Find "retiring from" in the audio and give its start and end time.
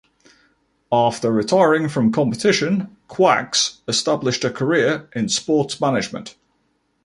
1.31-2.11